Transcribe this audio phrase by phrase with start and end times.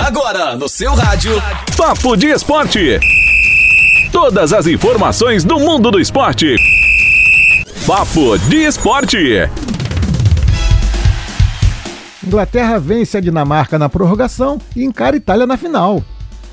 [0.00, 1.32] Agora no seu rádio.
[1.76, 2.98] Papo de Esporte.
[4.10, 6.56] Todas as informações do mundo do esporte.
[7.86, 9.18] Papo de Esporte.
[12.26, 16.02] Inglaterra vence a Dinamarca na prorrogação e encara a Itália na final.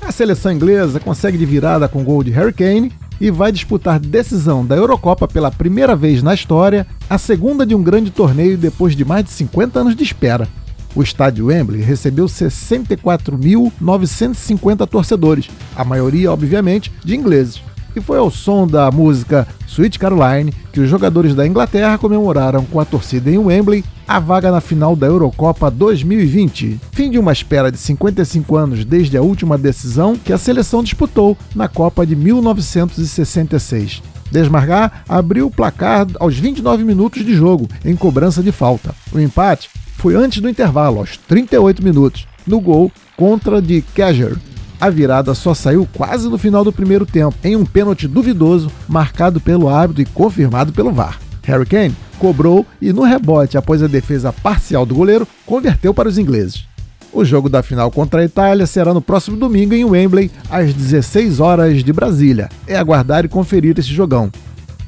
[0.06, 4.64] A seleção inglesa consegue de virada com gol de Harry Kane e vai disputar decisão
[4.64, 9.06] da Eurocopa pela primeira vez na história, a segunda de um grande torneio depois de
[9.06, 10.46] mais de 50 anos de espera.
[10.94, 17.60] O estádio Wembley recebeu 64.950 torcedores, a maioria, obviamente, de ingleses.
[17.94, 22.78] E foi ao som da música Sweet Caroline que os jogadores da Inglaterra comemoraram com
[22.78, 26.80] a torcida em Wembley a vaga na final da Eurocopa 2020.
[26.92, 31.36] Fim de uma espera de 55 anos desde a última decisão que a seleção disputou
[31.54, 34.02] na Copa de 1966.
[34.30, 38.94] Desmargar abriu o placar aos 29 minutos de jogo, em cobrança de falta.
[39.12, 44.36] O empate foi antes do intervalo, aos 38 minutos, no gol contra de Kajer.
[44.80, 49.40] A virada só saiu quase no final do primeiro tempo, em um pênalti duvidoso marcado
[49.40, 51.18] pelo árbitro e confirmado pelo VAR.
[51.42, 56.16] Harry Kane cobrou e, no rebote após a defesa parcial do goleiro, converteu para os
[56.16, 56.64] ingleses.
[57.12, 61.40] O jogo da final contra a Itália será no próximo domingo em Wembley, às 16
[61.40, 62.48] horas de Brasília.
[62.68, 64.30] É aguardar e conferir esse jogão.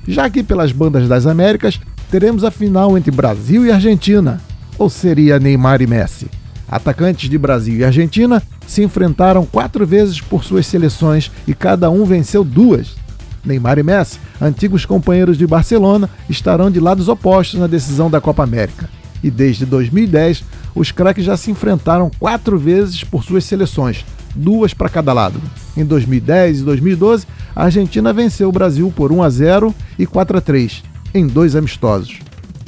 [0.06, 4.40] Já aqui pelas bandas das Américas, teremos a final entre Brasil e Argentina.
[4.80, 6.26] Ou seria Neymar e Messi?
[6.66, 12.06] Atacantes de Brasil e Argentina se enfrentaram quatro vezes por suas seleções e cada um
[12.06, 12.96] venceu duas.
[13.44, 18.42] Neymar e Messi, antigos companheiros de Barcelona, estarão de lados opostos na decisão da Copa
[18.42, 18.88] América.
[19.22, 24.88] E desde 2010, os craques já se enfrentaram quatro vezes por suas seleções, duas para
[24.88, 25.38] cada lado.
[25.76, 30.38] Em 2010 e 2012, a Argentina venceu o Brasil por 1 a 0 e 4
[30.38, 32.18] a 3 em dois amistosos.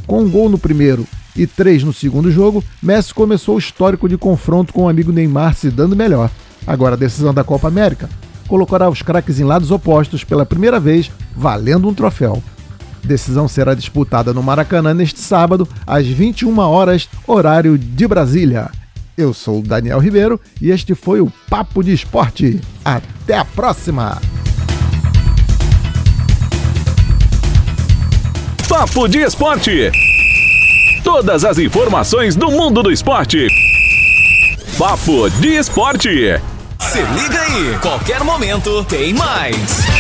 [0.07, 4.17] Com um gol no primeiro e três no segundo jogo, Messi começou o histórico de
[4.17, 6.31] confronto com o amigo Neymar se dando melhor.
[6.67, 8.09] Agora a decisão da Copa América
[8.47, 12.43] colocará os craques em lados opostos pela primeira vez, valendo um troféu.
[13.03, 18.71] Decisão será disputada no Maracanã neste sábado, às 21 horas, horário de Brasília.
[19.17, 22.61] Eu sou o Daniel Ribeiro e este foi o Papo de Esporte.
[22.85, 24.21] Até a próxima!
[28.69, 30.12] Papo de Esporte.
[31.03, 33.49] Todas as informações do mundo do esporte.
[34.79, 36.41] Papo de Esporte.
[36.79, 39.92] Se liga aí, qualquer momento tem mais.